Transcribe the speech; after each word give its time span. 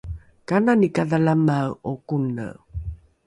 kanani 0.47 0.87
kadhalamae’o 0.95 1.93
kone? 2.07 2.47